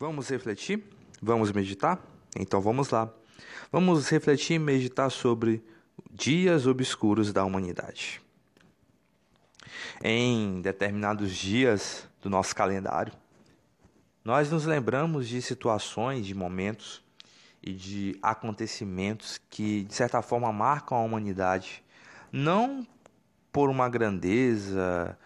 Vamos 0.00 0.28
refletir? 0.28 0.82
Vamos 1.22 1.52
meditar? 1.52 2.04
Então 2.36 2.60
vamos 2.60 2.90
lá. 2.90 3.08
Vamos 3.70 4.08
refletir 4.08 4.54
e 4.54 4.58
meditar 4.58 5.08
sobre 5.08 5.64
dias 6.10 6.66
obscuros 6.66 7.32
da 7.32 7.44
humanidade. 7.44 8.20
Em 10.02 10.60
determinados 10.60 11.32
dias 11.36 12.08
do 12.20 12.28
nosso 12.28 12.56
calendário, 12.56 13.12
nós 14.24 14.50
nos 14.50 14.64
lembramos 14.64 15.28
de 15.28 15.40
situações, 15.40 16.26
de 16.26 16.34
momentos 16.34 17.00
e 17.62 17.72
de 17.72 18.18
acontecimentos 18.20 19.38
que, 19.48 19.84
de 19.84 19.94
certa 19.94 20.20
forma, 20.20 20.52
marcam 20.52 20.98
a 20.98 21.02
humanidade, 21.02 21.84
não 22.32 22.84
por 23.52 23.70
uma 23.70 23.88
grandeza 23.88 25.16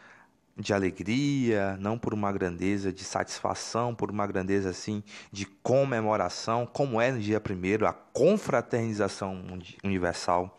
de 0.59 0.75
alegria, 0.75 1.77
não 1.79 1.97
por 1.97 2.13
uma 2.13 2.33
grandeza 2.33 2.93
de 2.93 3.05
satisfação, 3.05 3.95
por 3.95 4.11
uma 4.11 4.27
grandeza 4.27 4.71
assim 4.71 5.03
de 5.31 5.47
comemoração, 5.47 6.67
como 6.67 7.01
é 7.01 7.13
no 7.13 7.21
dia 7.21 7.41
primeiro, 7.41 7.87
a 7.87 7.93
confraternização 7.93 9.43
universal. 9.85 10.59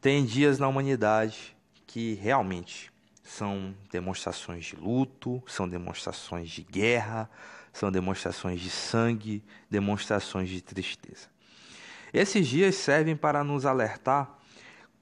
Tem 0.00 0.24
dias 0.24 0.58
na 0.58 0.66
humanidade 0.66 1.56
que 1.86 2.14
realmente 2.14 2.90
são 3.22 3.74
demonstrações 3.92 4.64
de 4.64 4.76
luto, 4.76 5.42
são 5.46 5.68
demonstrações 5.68 6.50
de 6.50 6.62
guerra, 6.62 7.30
são 7.72 7.92
demonstrações 7.92 8.60
de 8.60 8.70
sangue, 8.70 9.44
demonstrações 9.70 10.48
de 10.48 10.60
tristeza. 10.60 11.28
Esses 12.12 12.48
dias 12.48 12.74
servem 12.74 13.14
para 13.14 13.44
nos 13.44 13.64
alertar 13.64 14.36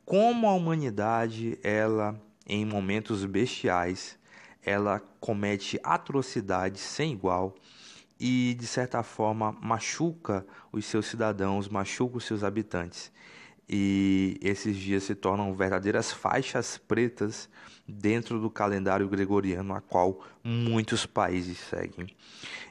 como 0.05 0.47
a 0.47 0.55
humanidade, 0.55 1.59
ela 1.63 2.19
em 2.49 2.65
momentos 2.65 3.25
bestiais, 3.25 4.19
ela 4.63 5.01
comete 5.21 5.79
atrocidades 5.85 6.81
sem 6.81 7.13
igual 7.13 7.55
e 8.19 8.55
de 8.59 8.67
certa 8.67 9.03
forma 9.03 9.53
machuca 9.53 10.45
os 10.73 10.85
seus 10.87 11.07
cidadãos, 11.07 11.69
machuca 11.69 12.17
os 12.17 12.25
seus 12.25 12.43
habitantes. 12.43 13.13
E 13.69 14.39
esses 14.41 14.75
dias 14.77 15.03
se 15.05 15.15
tornam 15.15 15.53
verdadeiras 15.55 16.11
faixas 16.11 16.79
pretas 16.79 17.51
dentro 17.87 18.41
do 18.41 18.49
calendário 18.49 19.07
gregoriano, 19.09 19.75
a 19.75 19.81
qual 19.83 20.25
muitos 20.43 21.05
países 21.05 21.59
seguem. 21.59 22.07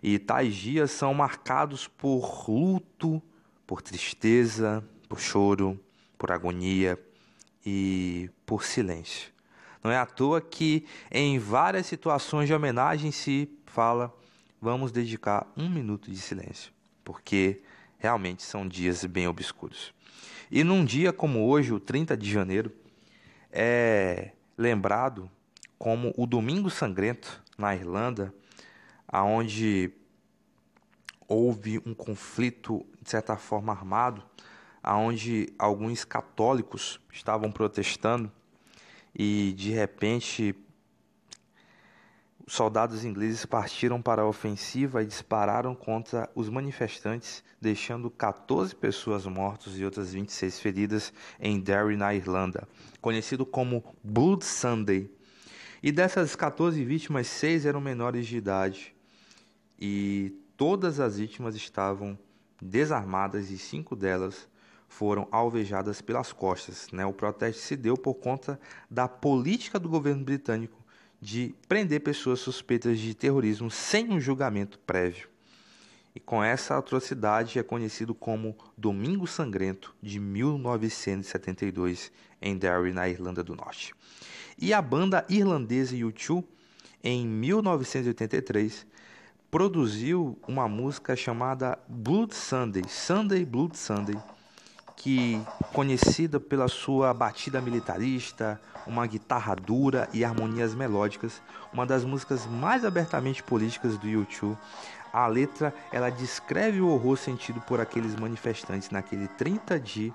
E 0.01 0.17
tais 0.17 0.55
dias 0.55 0.89
são 0.89 1.13
marcados 1.13 1.87
por 1.87 2.49
luto, 2.49 3.21
por 3.67 3.83
tristeza, 3.83 4.83
por 5.07 5.19
choro, 5.19 5.79
por 6.17 6.31
agonia 6.31 6.99
e 7.63 8.31
por 8.43 8.63
silêncio. 8.63 9.36
Não 9.83 9.91
é 9.91 9.97
à 9.97 10.05
toa 10.05 10.41
que 10.41 10.85
em 11.11 11.37
várias 11.39 11.85
situações 11.85 12.47
de 12.47 12.53
homenagem 12.53 13.11
se 13.11 13.49
fala 13.65 14.13
vamos 14.61 14.91
dedicar 14.91 15.45
um 15.55 15.69
minuto 15.69 16.09
de 16.09 16.17
silêncio, 16.17 16.71
porque 17.03 17.61
realmente 17.97 18.43
são 18.43 18.67
dias 18.67 19.05
bem 19.05 19.27
obscuros. 19.27 19.93
E 20.49 20.63
num 20.63 20.83
dia 20.83 21.13
como 21.13 21.47
hoje, 21.47 21.73
o 21.73 21.79
30 21.79 22.15
de 22.15 22.31
janeiro, 22.31 22.71
é 23.51 24.31
lembrado 24.57 25.29
como 25.77 26.13
o 26.17 26.25
Domingo 26.25 26.69
Sangrento 26.69 27.43
na 27.57 27.75
Irlanda, 27.75 28.33
aonde 29.07 29.91
houve 31.27 31.81
um 31.85 31.93
conflito 31.93 32.85
de 33.01 33.09
certa 33.09 33.35
forma 33.35 33.73
armado, 33.73 34.23
aonde 34.81 35.53
alguns 35.59 36.05
católicos 36.05 36.99
estavam 37.11 37.51
protestando 37.51 38.31
e 39.19 39.51
de 39.57 39.71
repente 39.71 40.55
soldados 42.45 43.03
ingleses 43.03 43.45
partiram 43.45 43.99
para 43.99 44.21
a 44.21 44.27
ofensiva 44.27 45.01
e 45.01 45.07
dispararam 45.07 45.75
contra 45.75 46.29
os 46.35 46.47
manifestantes, 46.47 47.43
deixando 47.59 48.11
14 48.11 48.75
pessoas 48.75 49.25
mortas 49.25 49.77
e 49.77 49.83
outras 49.83 50.13
26 50.13 50.59
feridas 50.59 51.11
em 51.39 51.59
Derry, 51.59 51.97
na 51.97 52.13
Irlanda, 52.13 52.67
conhecido 53.01 53.45
como 53.45 53.83
Blood 54.03 54.45
Sunday. 54.45 55.11
E 55.81 55.91
dessas 55.91 56.35
14 56.35 56.81
vítimas, 56.85 57.27
seis 57.27 57.65
eram 57.65 57.81
menores 57.81 58.27
de 58.27 58.37
idade 58.37 58.95
e 59.79 60.31
todas 60.55 60.99
as 60.99 61.17
vítimas 61.17 61.55
estavam 61.55 62.17
desarmadas 62.61 63.49
e 63.49 63.57
cinco 63.57 63.95
delas 63.95 64.47
foram 64.87 65.27
alvejadas 65.31 66.01
pelas 66.01 66.31
costas. 66.31 66.87
Né? 66.91 67.05
O 67.05 67.13
protesto 67.13 67.61
se 67.61 67.75
deu 67.75 67.95
por 67.95 68.15
conta 68.15 68.59
da 68.89 69.07
política 69.07 69.79
do 69.79 69.89
governo 69.89 70.23
britânico 70.23 70.77
de 71.21 71.55
prender 71.67 72.01
pessoas 72.01 72.39
suspeitas 72.39 72.99
de 72.99 73.13
terrorismo 73.13 73.69
sem 73.69 74.09
um 74.09 74.19
julgamento 74.19 74.79
prévio. 74.79 75.29
E 76.15 76.19
com 76.19 76.43
essa 76.43 76.75
atrocidade 76.77 77.59
é 77.59 77.63
conhecido 77.63 78.15
como 78.15 78.57
Domingo 78.75 79.27
Sangrento 79.27 79.95
de 80.01 80.19
1972 80.19 82.11
em 82.41 82.57
Derry, 82.57 82.91
na 82.91 83.07
Irlanda 83.07 83.43
do 83.43 83.55
Norte. 83.55 83.93
E 84.57 84.73
a 84.73 84.81
banda 84.81 85.23
irlandesa 85.29 85.95
U2, 85.95 86.43
em 87.03 87.27
1983, 87.27 88.87
produziu 89.51 90.37
uma 90.47 90.67
música 90.67 91.15
chamada 91.15 91.77
Blood 91.87 92.33
Sunday, 92.33 92.83
Sunday 92.87 93.45
Blood 93.45 93.77
Sunday, 93.77 94.17
que 95.07 95.41
conhecida 95.71 96.37
pela 96.37 96.67
sua 96.67 97.13
batida 97.13 97.61
militarista, 97.61 98.59
uma 98.85 99.07
guitarra 99.07 99.55
dura 99.55 100.09
e 100.11 100.25
harmonias 100.25 100.75
melódicas, 100.75 101.41
uma 101.71 101.85
das 101.85 102.03
músicas 102.03 102.45
mais 102.45 102.83
abertamente 102.83 103.41
políticas 103.41 103.97
do 103.97 104.05
YouTube. 104.05 104.57
A 105.13 105.25
letra 105.25 105.73
ela 105.93 106.09
descreve 106.09 106.81
o 106.81 106.89
horror 106.89 107.15
sentido 107.15 107.61
por 107.61 107.79
aqueles 107.79 108.17
manifestantes 108.17 108.89
naquele 108.89 109.29
30 109.29 109.79
de 109.79 110.13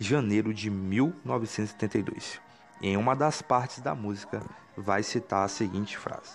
janeiro 0.00 0.52
de 0.52 0.68
1972. 0.68 2.40
Em 2.82 2.96
uma 2.96 3.14
das 3.14 3.42
partes 3.42 3.78
da 3.78 3.94
música 3.94 4.42
vai 4.76 5.04
citar 5.04 5.44
a 5.44 5.48
seguinte 5.48 5.96
frase: 5.96 6.34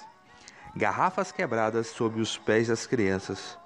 Garrafas 0.74 1.34
quebradas 1.34 1.88
sob 1.88 2.22
os 2.22 2.38
pés 2.38 2.70
das 2.70 2.88
crianças, 2.88 3.58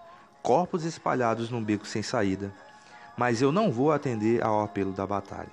corpos 0.42 0.84
espalhados 0.84 1.52
num 1.52 1.64
beco 1.64 1.86
sem 1.86 2.02
saída, 2.02 2.52
mas 3.22 3.40
eu 3.40 3.52
não 3.52 3.72
vou 3.72 3.92
atender 3.92 4.44
ao 4.44 4.64
apelo 4.64 4.92
da 4.92 5.06
batalha. 5.06 5.52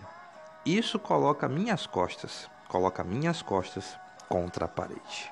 Isso 0.64 0.98
coloca 0.98 1.46
minhas 1.46 1.86
costas, 1.86 2.48
coloca 2.66 3.04
minhas 3.04 3.42
costas 3.42 3.94
contra 4.26 4.64
a 4.64 4.68
parede. 4.68 5.30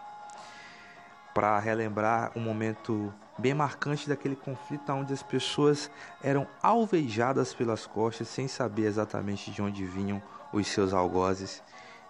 Para 1.33 1.59
relembrar 1.59 2.33
um 2.37 2.41
momento 2.41 3.11
bem 3.39 3.55
marcante 3.55 4.07
daquele 4.07 4.37
conflito 4.37 4.93
onde 4.93 5.15
as 5.15 5.23
pessoas 5.23 5.91
eram 6.23 6.47
alvejadas 6.63 7.55
pelas 7.55 7.87
costas 7.87 8.29
sem 8.29 8.47
saber 8.47 8.85
exatamente 8.85 9.51
de 9.51 9.63
onde 9.63 9.87
vinham 9.87 10.23
os 10.53 10.67
seus 10.67 10.93
algozes. 10.93 11.63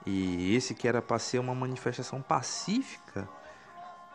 E 0.04 0.56
esse 0.56 0.74
que 0.74 0.88
era 0.88 1.00
para 1.00 1.20
ser 1.20 1.38
uma 1.38 1.54
manifestação 1.54 2.20
pacífica 2.20 3.28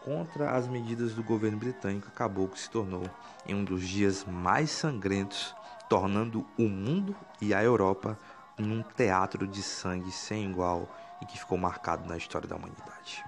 contra 0.03 0.57
as 0.57 0.67
medidas 0.67 1.13
do 1.13 1.23
governo 1.23 1.57
britânico 1.57 2.09
acabou 2.09 2.49
que 2.49 2.59
se 2.59 2.69
tornou 2.69 3.03
em 3.47 3.55
um 3.55 3.63
dos 3.63 3.88
dias 3.88 4.25
mais 4.25 4.72
sangrentos 4.72 5.55
tornando 5.91 6.47
o 6.57 6.69
mundo 6.69 7.13
e 7.41 7.53
a 7.53 7.62
Europa 7.62 8.18
num 8.57 8.81
teatro 8.81 9.46
de 9.46 9.62
sangue 9.62 10.09
sem 10.09 10.50
igual 10.50 10.90
e 11.22 11.25
que 11.25 11.38
ficou 11.38 11.57
marcado 11.57 12.07
na 12.07 12.16
história 12.16 12.47
da 12.47 12.56
humanidade. 12.56 13.22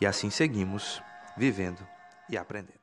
E 0.00 0.04
assim 0.04 0.28
seguimos, 0.28 1.00
vivendo 1.36 1.86
e 2.28 2.36
aprendendo. 2.36 2.81